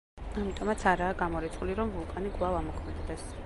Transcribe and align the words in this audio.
ამიტომაც, 0.43 0.85
არაა 0.91 1.17
გამორიცხული, 1.19 1.77
რომ 1.81 1.95
ვულკანი 1.99 2.33
კვლავ 2.39 2.61
ამოქმედდეს. 2.65 3.29